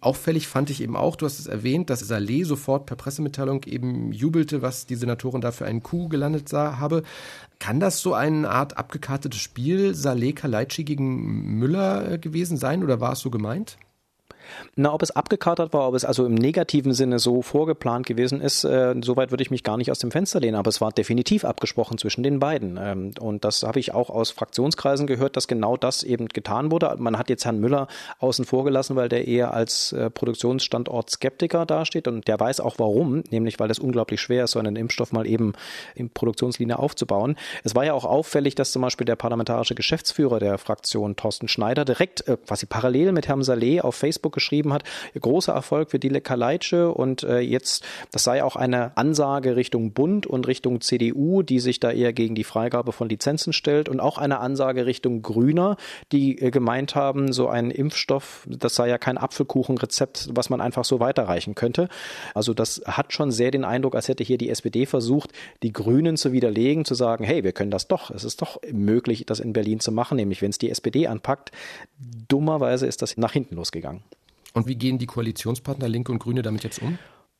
Auffällig 0.00 0.46
fand 0.46 0.70
ich 0.70 0.80
eben 0.80 0.96
auch, 0.96 1.16
du 1.16 1.26
hast 1.26 1.38
es 1.38 1.46
erwähnt, 1.46 1.90
dass 1.90 2.00
Saleh 2.00 2.44
sofort 2.44 2.86
per 2.86 2.96
Pressemitteilung 2.96 3.64
eben 3.64 4.12
jubelte, 4.12 4.62
was 4.62 4.86
die 4.86 4.96
Senatorin 4.96 5.40
da 5.40 5.50
für 5.50 5.64
einen 5.64 5.82
Coup 5.82 6.08
gelandet 6.08 6.48
sah, 6.48 6.78
habe. 6.78 7.02
Kann 7.58 7.80
das 7.80 8.00
so 8.00 8.14
eine 8.14 8.48
Art 8.50 8.76
abgekartetes 8.76 9.40
Spiel 9.40 9.94
Saleh 9.94 10.32
Kalaitschi 10.32 10.84
gegen 10.84 11.58
Müller 11.58 12.12
äh, 12.12 12.18
gewesen 12.18 12.56
sein 12.56 12.84
oder 12.84 13.00
war 13.00 13.12
es 13.12 13.20
so 13.20 13.30
gemeint? 13.30 13.78
Na, 14.76 14.92
ob 14.92 15.02
es 15.02 15.10
abgekartet 15.10 15.72
war, 15.72 15.88
ob 15.88 15.94
es 15.94 16.04
also 16.04 16.24
im 16.26 16.34
negativen 16.34 16.92
Sinne 16.92 17.18
so 17.18 17.42
vorgeplant 17.42 18.06
gewesen 18.06 18.40
ist, 18.40 18.64
äh, 18.64 18.94
soweit 19.02 19.30
würde 19.30 19.42
ich 19.42 19.50
mich 19.50 19.64
gar 19.64 19.76
nicht 19.76 19.90
aus 19.90 19.98
dem 19.98 20.10
Fenster 20.10 20.40
lehnen, 20.40 20.56
aber 20.56 20.68
es 20.68 20.80
war 20.80 20.92
definitiv 20.92 21.44
abgesprochen 21.44 21.98
zwischen 21.98 22.22
den 22.22 22.38
beiden. 22.38 22.78
Ähm, 22.80 23.12
und 23.20 23.44
das 23.44 23.62
habe 23.62 23.80
ich 23.80 23.94
auch 23.94 24.10
aus 24.10 24.30
Fraktionskreisen 24.30 25.06
gehört, 25.06 25.36
dass 25.36 25.48
genau 25.48 25.76
das 25.76 26.02
eben 26.02 26.28
getan 26.28 26.70
wurde. 26.70 26.94
Man 26.98 27.18
hat 27.18 27.28
jetzt 27.28 27.44
Herrn 27.44 27.60
Müller 27.60 27.88
außen 28.18 28.44
vor 28.44 28.64
gelassen, 28.64 28.96
weil 28.96 29.08
der 29.08 29.26
eher 29.28 29.54
als 29.54 29.92
äh, 29.92 30.10
Produktionsstandort 30.10 31.10
Skeptiker 31.10 31.66
dasteht 31.66 32.08
und 32.08 32.28
der 32.28 32.38
weiß 32.38 32.60
auch 32.60 32.78
warum, 32.78 33.22
nämlich 33.30 33.58
weil 33.60 33.70
es 33.70 33.78
unglaublich 33.78 34.20
schwer 34.20 34.44
ist, 34.44 34.52
so 34.52 34.58
einen 34.58 34.76
Impfstoff 34.76 35.12
mal 35.12 35.26
eben 35.26 35.52
in 35.94 36.10
Produktionslinie 36.10 36.78
aufzubauen. 36.78 37.36
Es 37.64 37.74
war 37.74 37.84
ja 37.84 37.94
auch 37.94 38.04
auffällig, 38.04 38.54
dass 38.54 38.72
zum 38.72 38.82
Beispiel 38.82 39.04
der 39.04 39.16
parlamentarische 39.16 39.74
Geschäftsführer 39.74 40.38
der 40.38 40.58
Fraktion 40.58 41.16
Thorsten 41.16 41.48
Schneider 41.48 41.84
direkt 41.84 42.26
äh, 42.28 42.36
quasi 42.36 42.66
parallel 42.66 43.12
mit 43.12 43.28
Herrn 43.28 43.42
Saleh 43.42 43.80
auf 43.80 43.94
Facebook 43.94 44.31
Facebook 44.32 44.42
geschrieben 44.42 44.72
hat, 44.72 44.84
großer 45.18 45.52
Erfolg 45.52 45.90
für 45.90 45.98
Dilek 45.98 46.24
Kaleitsche 46.24 46.92
und 46.92 47.22
äh, 47.22 47.40
jetzt, 47.40 47.84
das 48.10 48.24
sei 48.24 48.42
auch 48.42 48.56
eine 48.56 48.96
Ansage 48.96 49.56
Richtung 49.56 49.92
Bund 49.92 50.26
und 50.26 50.46
Richtung 50.46 50.80
CDU, 50.80 51.42
die 51.42 51.60
sich 51.60 51.78
da 51.78 51.90
eher 51.90 52.12
gegen 52.12 52.34
die 52.34 52.44
Freigabe 52.44 52.92
von 52.92 53.08
Lizenzen 53.08 53.52
stellt 53.52 53.88
und 53.88 54.00
auch 54.00 54.18
eine 54.18 54.40
Ansage 54.40 54.86
Richtung 54.86 55.22
Grüner, 55.22 55.76
die 56.10 56.40
äh, 56.40 56.50
gemeint 56.50 56.94
haben, 56.94 57.32
so 57.32 57.48
ein 57.48 57.70
Impfstoff, 57.70 58.46
das 58.48 58.74
sei 58.74 58.88
ja 58.88 58.98
kein 58.98 59.18
Apfelkuchenrezept, 59.18 60.30
was 60.32 60.50
man 60.50 60.60
einfach 60.60 60.84
so 60.84 60.98
weiterreichen 60.98 61.54
könnte. 61.54 61.88
Also 62.34 62.54
das 62.54 62.82
hat 62.86 63.12
schon 63.12 63.30
sehr 63.30 63.50
den 63.50 63.64
Eindruck, 63.64 63.94
als 63.94 64.08
hätte 64.08 64.24
hier 64.24 64.38
die 64.38 64.50
SPD 64.50 64.86
versucht, 64.86 65.30
die 65.62 65.72
Grünen 65.72 66.16
zu 66.16 66.32
widerlegen, 66.32 66.84
zu 66.84 66.94
sagen, 66.94 67.24
hey, 67.24 67.44
wir 67.44 67.52
können 67.52 67.70
das 67.70 67.86
doch, 67.86 68.10
es 68.10 68.24
ist 68.24 68.42
doch 68.42 68.60
möglich, 68.70 69.24
das 69.26 69.40
in 69.40 69.52
Berlin 69.52 69.80
zu 69.80 69.92
machen, 69.92 70.16
nämlich 70.16 70.42
wenn 70.42 70.50
es 70.50 70.58
die 70.58 70.70
SPD 70.70 71.06
anpackt. 71.06 71.52
Dummerweise 72.28 72.86
ist 72.86 73.02
das 73.02 73.16
nach 73.16 73.32
hinten 73.32 73.56
losgegangen. 73.56 74.02
Und 74.52 74.66
wie 74.66 74.76
gehen 74.76 74.98
die 74.98 75.06
Koalitionspartner 75.06 75.88
Linke 75.88 76.12
und 76.12 76.18
Grüne 76.18 76.42
damit 76.42 76.64
jetzt 76.64 76.82
um? 76.82 76.98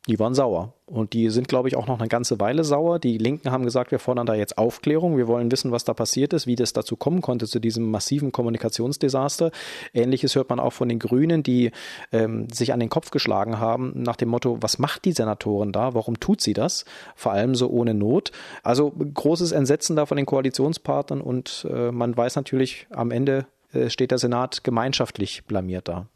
Die 0.09 0.19
waren 0.19 0.35
sauer. 0.35 0.75
Und 0.87 1.13
die 1.13 1.31
sind, 1.31 1.47
glaube 1.47 1.69
ich, 1.69 1.77
auch 1.77 1.87
noch 1.87 2.01
eine 2.01 2.09
ganze 2.09 2.41
Weile 2.41 2.65
sauer. 2.65 2.99
Die 2.99 3.19
Linken 3.19 3.53
haben 3.53 3.65
gesagt, 3.65 3.93
wir 3.93 4.01
fordern 4.01 4.27
da 4.27 4.35
jetzt 4.35 4.59
Aufklärung. 4.59 5.17
Wir 5.17 5.29
wollen 5.29 5.53
wissen, 5.53 5.71
was 5.71 5.85
da 5.85 5.95
passiert 5.95 6.33
ist, 6.33 6.49
wie 6.49 6.57
das 6.57 6.73
dazu 6.73 6.97
kommen 6.97 7.23
konnte, 7.23 7.47
zu 7.47 7.61
diesem 7.61 7.89
massiven 7.89 8.33
Kommunikationsdesaster. 8.33 9.53
Ähnliches 9.95 10.35
hört 10.35 10.51
man 10.51 10.59
auch 10.59 10.73
von 10.73 10.89
den 10.89 10.99
Grünen, 10.99 11.45
die 11.45 11.71
ähm, 12.11 12.49
sich 12.51 12.73
an 12.73 12.81
den 12.81 12.89
Kopf 12.89 13.13
geschlagen 13.13 13.61
haben 13.61 13.93
nach 13.95 14.17
dem 14.17 14.29
Motto, 14.29 14.59
was 14.61 14.81
macht 14.81 15.05
die 15.05 15.13
Senatorin 15.13 15.71
da? 15.71 15.95
Warum 15.95 16.19
tut 16.19 16.41
sie 16.41 16.53
das? 16.53 16.85
Vor 17.15 17.31
allem 17.31 17.55
so 17.55 17.71
ohne 17.71 17.95
Not. 17.95 18.33
Also 18.65 18.91
großes 18.91 19.53
Entsetzen 19.53 19.95
da 19.95 20.05
von 20.07 20.17
den 20.17 20.27
Koalitionspartnern 20.27 21.21
und 21.21 21.65
äh, 21.71 21.93
man 21.93 22.17
weiß 22.17 22.35
natürlich, 22.35 22.89
am 22.91 23.13
Ende 23.13 23.47
äh, 23.73 23.89
steht 23.89 24.11
der 24.11 24.19
Senat 24.19 24.65
gemeinschaftlich 24.65 25.45
blamiert 25.45 25.87
da. 25.87 26.09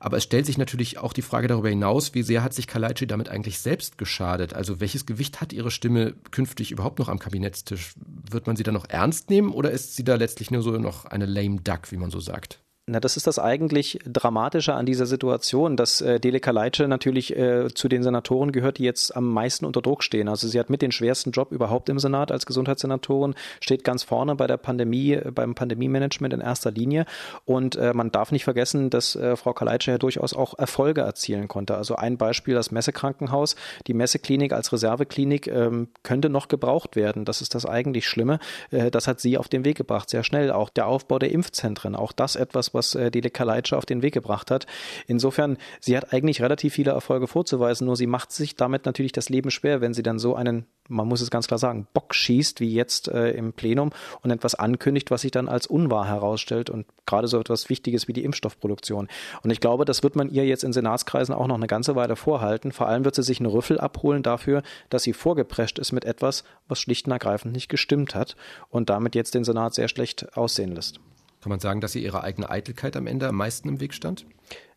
Aber 0.00 0.16
es 0.16 0.24
stellt 0.24 0.46
sich 0.46 0.58
natürlich 0.58 0.98
auch 0.98 1.12
die 1.12 1.22
Frage 1.22 1.48
darüber 1.48 1.68
hinaus, 1.68 2.14
wie 2.14 2.22
sehr 2.22 2.42
hat 2.42 2.54
sich 2.54 2.66
Kalaitschi 2.66 3.06
damit 3.06 3.28
eigentlich 3.28 3.58
selbst 3.58 3.98
geschadet? 3.98 4.54
Also 4.54 4.80
welches 4.80 5.06
Gewicht 5.06 5.40
hat 5.40 5.52
ihre 5.52 5.70
Stimme 5.70 6.14
künftig 6.30 6.72
überhaupt 6.72 6.98
noch 6.98 7.08
am 7.08 7.18
Kabinettstisch? 7.18 7.94
Wird 8.30 8.46
man 8.46 8.56
sie 8.56 8.62
da 8.62 8.72
noch 8.72 8.88
ernst 8.88 9.30
nehmen 9.30 9.50
oder 9.50 9.70
ist 9.70 9.96
sie 9.96 10.04
da 10.04 10.16
letztlich 10.16 10.50
nur 10.50 10.62
so 10.62 10.72
noch 10.72 11.04
eine 11.04 11.26
lame 11.26 11.60
duck, 11.60 11.90
wie 11.92 11.96
man 11.96 12.10
so 12.10 12.20
sagt? 12.20 12.63
Na, 12.86 13.00
das 13.00 13.16
ist 13.16 13.26
das 13.26 13.38
eigentlich 13.38 13.98
Dramatische 14.04 14.74
an 14.74 14.84
dieser 14.84 15.06
Situation, 15.06 15.74
dass 15.74 16.02
äh, 16.02 16.20
Dele 16.20 16.38
Kaleitsche 16.38 16.86
natürlich 16.86 17.34
äh, 17.34 17.72
zu 17.72 17.88
den 17.88 18.02
Senatoren 18.02 18.52
gehört, 18.52 18.76
die 18.76 18.82
jetzt 18.82 19.16
am 19.16 19.32
meisten 19.32 19.64
unter 19.64 19.80
Druck 19.80 20.04
stehen. 20.04 20.28
Also 20.28 20.48
sie 20.48 20.60
hat 20.60 20.68
mit 20.68 20.82
den 20.82 20.92
schwersten 20.92 21.30
Job 21.30 21.50
überhaupt 21.50 21.88
im 21.88 21.98
Senat 21.98 22.30
als 22.30 22.44
Gesundheitssenatorin, 22.44 23.36
steht 23.62 23.84
ganz 23.84 24.02
vorne 24.02 24.34
bei 24.34 24.46
der 24.46 24.58
Pandemie, 24.58 25.12
äh, 25.12 25.30
beim 25.34 25.54
Pandemie-Management 25.54 26.34
in 26.34 26.42
erster 26.42 26.72
Linie. 26.72 27.06
Und 27.46 27.74
äh, 27.76 27.94
man 27.94 28.12
darf 28.12 28.32
nicht 28.32 28.44
vergessen, 28.44 28.90
dass 28.90 29.16
äh, 29.16 29.34
Frau 29.36 29.54
Kaleitsche 29.54 29.92
ja 29.92 29.96
durchaus 29.96 30.34
auch 30.34 30.58
Erfolge 30.58 31.00
erzielen 31.00 31.48
konnte. 31.48 31.78
Also 31.78 31.96
ein 31.96 32.18
Beispiel, 32.18 32.52
das 32.52 32.70
Messekrankenhaus, 32.70 33.56
die 33.86 33.94
Messeklinik 33.94 34.52
als 34.52 34.74
Reserveklinik 34.74 35.46
ähm, 35.46 35.88
könnte 36.02 36.28
noch 36.28 36.48
gebraucht 36.48 36.96
werden. 36.96 37.24
Das 37.24 37.40
ist 37.40 37.54
das 37.54 37.64
eigentlich 37.64 38.06
Schlimme. 38.06 38.40
Äh, 38.70 38.90
das 38.90 39.08
hat 39.08 39.20
sie 39.20 39.38
auf 39.38 39.48
den 39.48 39.64
Weg 39.64 39.78
gebracht, 39.78 40.10
sehr 40.10 40.22
schnell. 40.22 40.50
Auch 40.50 40.68
der 40.68 40.86
Aufbau 40.86 41.18
der 41.18 41.32
Impfzentren, 41.32 41.96
auch 41.96 42.12
das 42.12 42.36
etwas, 42.36 42.73
was 42.74 42.94
äh, 42.94 43.10
Dilek 43.10 43.34
Kaleitsche 43.34 43.76
auf 43.76 43.86
den 43.86 44.02
Weg 44.02 44.14
gebracht 44.14 44.50
hat. 44.50 44.66
Insofern, 45.06 45.58
sie 45.80 45.96
hat 45.96 46.12
eigentlich 46.12 46.42
relativ 46.42 46.74
viele 46.74 46.92
Erfolge 46.92 47.26
vorzuweisen, 47.26 47.86
nur 47.86 47.96
sie 47.96 48.06
macht 48.06 48.32
sich 48.32 48.56
damit 48.56 48.86
natürlich 48.86 49.12
das 49.12 49.28
Leben 49.28 49.50
schwer, 49.50 49.80
wenn 49.80 49.94
sie 49.94 50.02
dann 50.02 50.18
so 50.18 50.34
einen, 50.34 50.66
man 50.88 51.08
muss 51.08 51.20
es 51.20 51.30
ganz 51.30 51.46
klar 51.46 51.58
sagen, 51.58 51.86
Bock 51.92 52.14
schießt, 52.14 52.60
wie 52.60 52.72
jetzt 52.72 53.08
äh, 53.08 53.30
im 53.30 53.52
Plenum 53.52 53.90
und 54.22 54.30
etwas 54.30 54.54
ankündigt, 54.54 55.10
was 55.10 55.22
sich 55.22 55.30
dann 55.30 55.48
als 55.48 55.66
unwahr 55.66 56.06
herausstellt 56.06 56.70
und 56.70 56.86
gerade 57.06 57.28
so 57.28 57.38
etwas 57.38 57.68
Wichtiges 57.68 58.08
wie 58.08 58.12
die 58.12 58.24
Impfstoffproduktion. 58.24 59.08
Und 59.42 59.50
ich 59.50 59.60
glaube, 59.60 59.84
das 59.84 60.02
wird 60.02 60.16
man 60.16 60.30
ihr 60.30 60.46
jetzt 60.46 60.64
in 60.64 60.72
Senatskreisen 60.72 61.34
auch 61.34 61.46
noch 61.46 61.56
eine 61.56 61.66
ganze 61.66 61.96
Weile 61.96 62.16
vorhalten. 62.16 62.72
Vor 62.72 62.88
allem 62.88 63.04
wird 63.04 63.14
sie 63.14 63.22
sich 63.22 63.40
einen 63.40 63.50
Rüffel 63.50 63.78
abholen 63.78 64.22
dafür, 64.22 64.62
dass 64.90 65.02
sie 65.02 65.12
vorgeprescht 65.12 65.78
ist 65.78 65.92
mit 65.92 66.04
etwas, 66.04 66.44
was 66.68 66.80
schlicht 66.80 67.06
und 67.06 67.12
ergreifend 67.12 67.54
nicht 67.54 67.68
gestimmt 67.68 68.14
hat 68.14 68.36
und 68.68 68.90
damit 68.90 69.14
jetzt 69.14 69.34
den 69.34 69.44
Senat 69.44 69.74
sehr 69.74 69.88
schlecht 69.88 70.36
aussehen 70.36 70.74
lässt. 70.74 71.00
Kann 71.44 71.50
man 71.50 71.60
sagen, 71.60 71.82
dass 71.82 71.94
ihr 71.94 72.00
ihre 72.00 72.24
eigene 72.24 72.48
Eitelkeit 72.48 72.96
am 72.96 73.06
Ende 73.06 73.28
am 73.28 73.34
meisten 73.34 73.68
im 73.68 73.78
Weg 73.78 73.92
stand? 73.92 74.24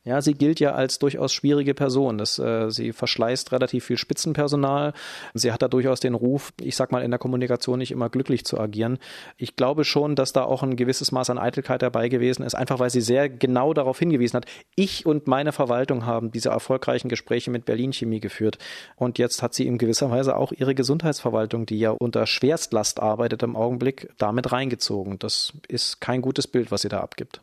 Ja, 0.08 0.22
sie 0.22 0.36
gilt 0.36 0.62
ja 0.62 0.72
als 0.72 1.00
durchaus 1.00 1.34
schwierige 1.34 1.74
Person. 1.74 2.18
Das, 2.18 2.40
äh, 2.40 2.70
sie 2.72 2.94
verschleißt 2.94 3.52
relativ 3.52 3.84
viel 3.84 3.98
Spitzenpersonal. 3.98 4.94
Sie 5.34 5.52
hat 5.52 5.62
da 5.62 5.68
durchaus 5.68 6.00
den 6.00 6.14
Ruf, 6.14 6.54
ich 6.62 6.78
sag 6.78 6.94
mal, 6.94 7.04
in 7.04 7.12
der 7.12 7.20
Kommunikation 7.20 7.80
nicht 7.80 7.92
immer 7.92 8.08
glücklich 8.10 8.46
zu 8.46 8.58
agieren. 8.58 9.00
Ich 9.36 9.58
glaube 9.58 9.84
schon, 9.84 10.16
dass 10.16 10.32
da 10.32 10.44
auch 10.44 10.64
ein 10.64 10.78
gewisses 10.78 11.12
Maß 11.12 11.30
an 11.32 11.38
Eitelkeit 11.38 11.82
dabei 11.82 12.08
gewesen 12.08 12.44
ist, 12.44 12.56
einfach 12.56 12.80
weil 12.80 12.90
sie 12.90 13.02
sehr 13.02 13.28
genau 13.28 13.74
darauf 13.74 14.00
hingewiesen 14.00 14.38
hat. 14.38 14.46
Ich 14.76 15.06
und 15.06 15.28
meine 15.28 15.52
Verwaltung 15.52 16.06
haben 16.06 16.32
diese 16.32 16.50
erfolgreichen 16.50 17.10
Gespräche 17.10 17.52
mit 17.52 17.66
Berlin 17.66 17.92
Chemie 17.92 18.22
geführt. 18.22 18.60
Und 18.96 19.18
jetzt 19.18 19.44
hat 19.44 19.54
sie 19.54 19.68
in 19.68 19.78
gewisser 19.78 20.10
Weise 20.10 20.38
auch 20.38 20.54
ihre 20.54 20.74
Gesundheitsverwaltung, 20.74 21.66
die 21.66 21.80
ja 21.80 21.92
unter 21.92 22.26
Schwerstlast 22.28 23.02
arbeitet 23.02 23.44
im 23.44 23.58
Augenblick, 23.58 24.08
damit 24.18 24.54
reingezogen. 24.54 25.20
Das 25.20 25.52
ist 25.68 26.00
kein 26.00 26.22
gutes 26.22 26.48
Bild, 26.48 26.72
was 26.72 26.84
sie 26.84 26.90
da 26.90 27.02
abgibt. 27.02 27.42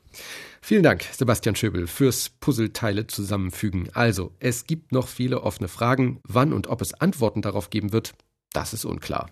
Vielen 0.66 0.82
Dank, 0.82 1.04
Sebastian 1.12 1.56
Schöbel, 1.56 1.86
fürs 1.86 2.30
Puzzleteile 2.30 3.06
zusammenfügen. 3.06 3.90
Also, 3.92 4.32
es 4.40 4.64
gibt 4.64 4.92
noch 4.92 5.08
viele 5.08 5.42
offene 5.42 5.68
Fragen. 5.68 6.20
Wann 6.26 6.54
und 6.54 6.68
ob 6.68 6.80
es 6.80 6.94
Antworten 6.94 7.42
darauf 7.42 7.68
geben 7.68 7.92
wird, 7.92 8.14
das 8.54 8.72
ist 8.72 8.86
unklar. 8.86 9.28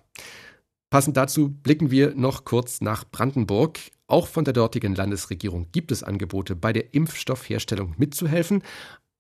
Passend 0.91 1.17
dazu 1.17 1.49
blicken 1.49 1.91
wir 1.91 2.15
noch 2.15 2.45
kurz 2.45 2.83
nach 2.83 3.07
Brandenburg. 3.11 3.79
Auch 4.07 4.27
von 4.29 4.45
der 4.45 4.53
dortigen 4.53 4.95
Landesregierung 4.95 5.69
gibt 5.73 5.91
es 5.91 6.03
Angebote, 6.03 6.55
bei 6.55 6.75
der 6.75 6.93
Impfstoffherstellung 6.93 7.95
mitzuhelfen. 7.97 8.62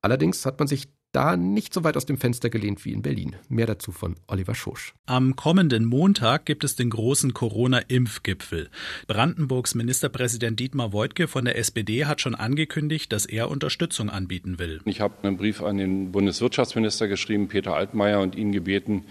Allerdings 0.02 0.44
hat 0.44 0.58
man 0.58 0.68
sich 0.68 0.88
da 1.12 1.36
nicht 1.36 1.74
so 1.74 1.84
weit 1.84 1.96
aus 1.96 2.06
dem 2.06 2.18
Fenster 2.18 2.50
gelehnt 2.50 2.84
wie 2.84 2.92
in 2.92 3.02
Berlin. 3.02 3.36
Mehr 3.48 3.66
dazu 3.66 3.92
von 3.92 4.16
Oliver 4.26 4.54
Schosch. 4.54 4.94
Am 5.06 5.36
kommenden 5.36 5.84
Montag 5.84 6.46
gibt 6.46 6.64
es 6.64 6.74
den 6.74 6.90
großen 6.90 7.34
Corona-Impfgipfel. 7.34 8.70
Brandenburgs 9.06 9.74
Ministerpräsident 9.74 10.58
Dietmar 10.58 10.92
Woidke 10.92 11.28
von 11.28 11.44
der 11.44 11.58
SPD 11.58 12.06
hat 12.06 12.20
schon 12.20 12.34
angekündigt, 12.34 13.12
dass 13.12 13.26
er 13.26 13.50
Unterstützung 13.50 14.10
anbieten 14.10 14.58
will. 14.58 14.80
Ich 14.86 15.00
habe 15.00 15.14
einen 15.22 15.36
Brief 15.36 15.62
an 15.62 15.76
den 15.76 16.12
Bundeswirtschaftsminister 16.12 17.08
geschrieben, 17.08 17.48
Peter 17.48 17.74
Altmaier, 17.74 18.20
und 18.20 18.34
ihn 18.34 18.52
gebeten, 18.52 19.04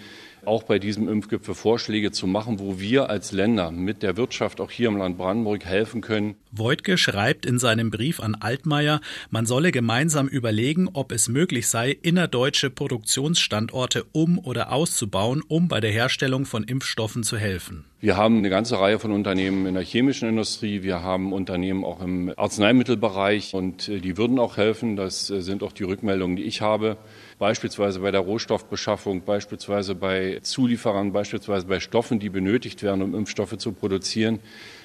auch 0.45 0.63
bei 0.63 0.79
diesem 0.79 1.07
Impfgipfel 1.07 1.55
Vorschläge 1.55 2.11
zu 2.11 2.27
machen, 2.27 2.59
wo 2.59 2.79
wir 2.79 3.09
als 3.09 3.31
Länder 3.31 3.71
mit 3.71 4.03
der 4.03 4.17
Wirtschaft 4.17 4.61
auch 4.61 4.71
hier 4.71 4.87
im 4.89 4.97
Land 4.97 5.17
Brandenburg 5.17 5.65
helfen 5.65 6.01
können. 6.01 6.35
Voigtke 6.51 6.97
schreibt 6.97 7.45
in 7.45 7.59
seinem 7.59 7.91
Brief 7.91 8.19
an 8.19 8.35
Altmaier, 8.35 9.01
man 9.29 9.45
solle 9.45 9.71
gemeinsam 9.71 10.27
überlegen, 10.27 10.89
ob 10.93 11.11
es 11.11 11.29
möglich 11.29 11.67
sei, 11.67 11.91
innerdeutsche 12.01 12.69
Produktionsstandorte 12.69 14.05
um- 14.11 14.39
oder 14.39 14.71
auszubauen, 14.71 15.41
um 15.47 15.67
bei 15.67 15.79
der 15.79 15.91
Herstellung 15.91 16.45
von 16.45 16.63
Impfstoffen 16.63 17.23
zu 17.23 17.37
helfen. 17.37 17.85
Wir 17.99 18.17
haben 18.17 18.39
eine 18.39 18.49
ganze 18.49 18.79
Reihe 18.79 18.97
von 18.97 19.11
Unternehmen 19.11 19.67
in 19.67 19.75
der 19.75 19.83
chemischen 19.83 20.27
Industrie, 20.27 20.81
wir 20.81 21.03
haben 21.03 21.33
Unternehmen 21.33 21.85
auch 21.85 22.01
im 22.01 22.33
Arzneimittelbereich 22.35 23.53
und 23.53 23.89
äh, 23.89 23.99
die 23.99 24.17
würden 24.17 24.39
auch 24.39 24.57
helfen. 24.57 24.95
Das 24.95 25.29
äh, 25.29 25.41
sind 25.41 25.61
auch 25.61 25.71
die 25.71 25.83
Rückmeldungen, 25.83 26.35
die 26.35 26.43
ich 26.43 26.61
habe 26.61 26.97
beispielsweise 27.41 28.01
bei 28.01 28.11
der 28.11 28.21
Rohstoffbeschaffung, 28.21 29.23
beispielsweise 29.23 29.95
bei 29.95 30.39
Zulieferern, 30.43 31.11
beispielsweise 31.11 31.65
bei 31.65 31.79
Stoffen, 31.79 32.19
die 32.19 32.29
benötigt 32.29 32.83
werden, 32.83 33.01
um 33.01 33.15
Impfstoffe 33.15 33.57
zu 33.57 33.71
produzieren. 33.71 34.37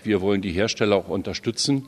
Wir 0.05 0.23
wollen 0.23 0.41
die 0.41 0.53
Hersteller 0.53 0.97
auch 0.97 1.09
unterstützen 1.09 1.87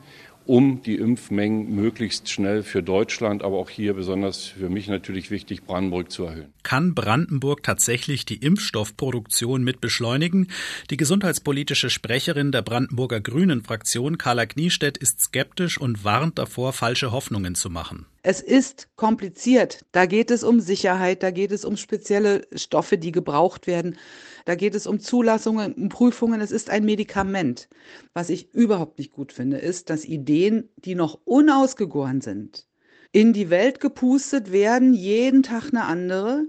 um 0.49 0.81
die 0.81 0.95
Impfmengen 0.95 1.75
möglichst 1.75 2.27
schnell 2.27 2.63
für 2.63 2.81
Deutschland, 2.81 3.43
aber 3.43 3.57
auch 3.57 3.69
hier 3.69 3.93
besonders 3.93 4.45
für 4.45 4.67
mich 4.67 4.87
natürlich 4.87 5.29
wichtig, 5.29 5.63
Brandenburg 5.63 6.11
zu 6.11 6.23
erhöhen. 6.23 6.51
Kann 6.63 6.95
Brandenburg 6.95 7.61
tatsächlich 7.61 8.25
die 8.25 8.37
Impfstoffproduktion 8.37 9.63
mit 9.63 9.79
beschleunigen? 9.79 10.47
Die 10.89 10.97
gesundheitspolitische 10.97 11.91
Sprecherin 11.91 12.51
der 12.51 12.63
Brandenburger 12.63 13.21
Grünen 13.21 13.63
Fraktion, 13.63 14.17
Carla 14.17 14.47
Kniestedt, 14.47 14.97
ist 14.97 15.21
skeptisch 15.21 15.79
und 15.79 16.03
warnt 16.03 16.39
davor, 16.39 16.73
falsche 16.73 17.11
Hoffnungen 17.11 17.53
zu 17.53 17.69
machen. 17.69 18.07
Es 18.21 18.41
ist 18.41 18.89
kompliziert. 18.95 19.85
Da 19.91 20.05
geht 20.05 20.29
es 20.29 20.43
um 20.43 20.59
Sicherheit, 20.59 21.23
da 21.23 21.31
geht 21.31 21.51
es 21.51 21.63
um 21.63 21.77
spezielle 21.77 22.47
Stoffe, 22.53 22.97
die 22.97 23.11
gebraucht 23.11 23.65
werden. 23.65 23.97
Da 24.45 24.55
geht 24.55 24.75
es 24.75 24.87
um 24.87 24.99
Zulassungen, 24.99 25.73
um 25.73 25.89
Prüfungen. 25.89 26.41
Es 26.41 26.51
ist 26.51 26.69
ein 26.69 26.83
Medikament. 26.83 27.69
Was 28.13 28.29
ich 28.29 28.53
überhaupt 28.53 28.99
nicht 28.99 29.11
gut 29.11 29.31
finde, 29.31 29.57
ist, 29.57 29.89
dass 29.89 30.05
Ideen, 30.05 30.69
die 30.75 30.95
noch 30.95 31.19
unausgegoren 31.23 32.19
sind, 32.21 32.67
in 33.11 33.31
die 33.31 33.49
Welt 33.49 33.79
gepustet 33.79 34.51
werden, 34.51 34.93
jeden 34.93 35.43
Tag 35.43 35.69
eine 35.69 35.85
andere. 35.85 36.45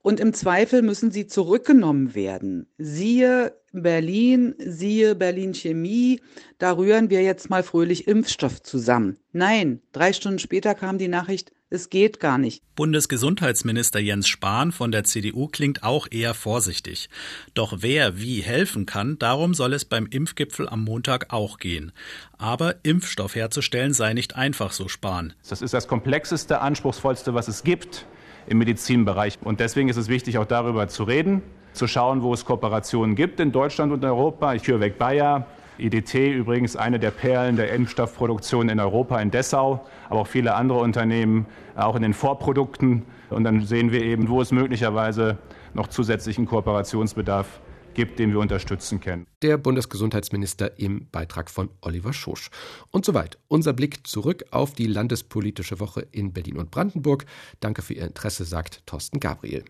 Und 0.00 0.20
im 0.20 0.32
Zweifel 0.32 0.82
müssen 0.82 1.10
sie 1.10 1.26
zurückgenommen 1.26 2.14
werden. 2.14 2.66
Siehe 2.78 3.58
Berlin, 3.82 4.54
siehe 4.58 5.14
Berlin 5.14 5.52
Chemie, 5.52 6.20
da 6.58 6.72
rühren 6.76 7.10
wir 7.10 7.22
jetzt 7.22 7.50
mal 7.50 7.62
fröhlich 7.62 8.06
Impfstoff 8.06 8.62
zusammen. 8.62 9.18
Nein, 9.32 9.80
drei 9.92 10.12
Stunden 10.12 10.38
später 10.38 10.74
kam 10.74 10.96
die 10.98 11.08
Nachricht, 11.08 11.52
Es 11.74 11.90
geht 11.90 12.20
gar 12.20 12.38
nicht. 12.38 12.62
Bundesgesundheitsminister 12.76 13.98
Jens 13.98 14.28
Spahn 14.28 14.70
von 14.70 14.92
der 14.92 15.02
CDU 15.02 15.48
klingt 15.48 15.82
auch 15.82 16.06
eher 16.08 16.32
vorsichtig. 16.32 17.08
Doch 17.54 17.78
wer 17.80 18.20
wie 18.20 18.42
helfen 18.42 18.86
kann, 18.86 19.18
darum 19.18 19.54
soll 19.54 19.72
es 19.72 19.84
beim 19.84 20.06
Impfgipfel 20.06 20.68
am 20.68 20.84
Montag 20.84 21.32
auch 21.32 21.58
gehen. 21.58 21.90
Aber 22.38 22.76
Impfstoff 22.84 23.34
herzustellen 23.34 23.92
sei 23.92 24.12
nicht 24.12 24.36
einfach, 24.36 24.70
so 24.70 24.86
Spahn. 24.86 25.32
Das 25.48 25.62
ist 25.62 25.74
das 25.74 25.88
komplexeste, 25.88 26.60
anspruchsvollste, 26.60 27.34
was 27.34 27.48
es 27.48 27.64
gibt 27.64 28.06
im 28.46 28.58
Medizinbereich. 28.58 29.38
Und 29.42 29.58
deswegen 29.58 29.88
ist 29.88 29.96
es 29.96 30.06
wichtig, 30.06 30.38
auch 30.38 30.46
darüber 30.46 30.86
zu 30.86 31.02
reden, 31.02 31.42
zu 31.74 31.86
schauen, 31.86 32.22
wo 32.22 32.32
es 32.32 32.44
Kooperationen 32.44 33.14
gibt 33.14 33.40
in 33.40 33.52
Deutschland 33.52 33.92
und 33.92 34.04
Europa. 34.04 34.54
Ich 34.54 34.66
höre 34.66 34.80
weg 34.80 34.98
Bayer, 34.98 35.46
IDT 35.78 36.14
übrigens 36.14 36.76
eine 36.76 36.98
der 36.98 37.10
Perlen 37.10 37.56
der 37.56 37.72
Impfstoffproduktion 37.72 38.68
in 38.68 38.80
Europa 38.80 39.20
in 39.20 39.30
Dessau, 39.30 39.84
aber 40.08 40.20
auch 40.20 40.26
viele 40.26 40.54
andere 40.54 40.78
Unternehmen, 40.78 41.46
auch 41.76 41.96
in 41.96 42.02
den 42.02 42.14
Vorprodukten. 42.14 43.02
Und 43.30 43.44
dann 43.44 43.66
sehen 43.66 43.90
wir 43.90 44.02
eben, 44.02 44.28
wo 44.28 44.40
es 44.40 44.52
möglicherweise 44.52 45.38
noch 45.74 45.88
zusätzlichen 45.88 46.46
Kooperationsbedarf 46.46 47.60
gibt, 47.94 48.18
den 48.18 48.32
wir 48.32 48.40
unterstützen 48.40 49.00
können. 49.00 49.26
Der 49.42 49.56
Bundesgesundheitsminister 49.56 50.78
im 50.78 51.08
Beitrag 51.10 51.50
von 51.50 51.70
Oliver 51.80 52.12
Schosch. 52.12 52.50
Und 52.90 53.04
soweit 53.04 53.38
unser 53.48 53.72
Blick 53.72 54.06
zurück 54.06 54.44
auf 54.50 54.74
die 54.74 54.86
landespolitische 54.86 55.80
Woche 55.80 56.06
in 56.12 56.32
Berlin 56.32 56.58
und 56.58 56.70
Brandenburg. 56.70 57.24
Danke 57.60 57.82
für 57.82 57.94
Ihr 57.94 58.04
Interesse, 58.04 58.44
sagt 58.44 58.86
Thorsten 58.86 59.20
Gabriel. 59.20 59.64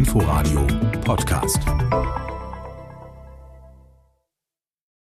Inforadio 0.00 0.64
Podcast. 1.04 1.60